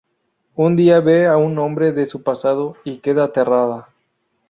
[0.55, 3.91] Un día ve a un hombre de su pasado y queda aterrada.